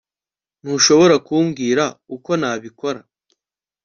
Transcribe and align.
ntushobora 0.61 1.15
kumbwira 1.27 1.83
uko 2.15 2.31
nabikora 2.41 2.99